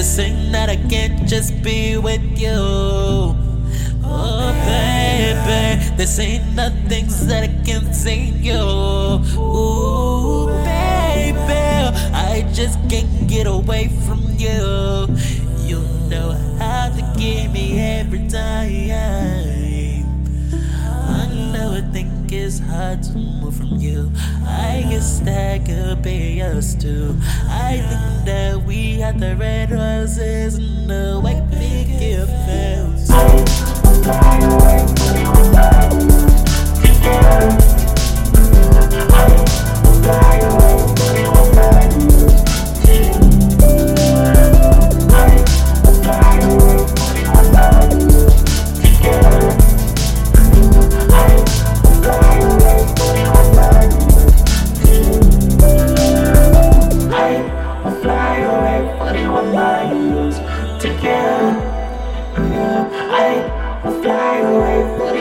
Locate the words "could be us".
25.64-26.74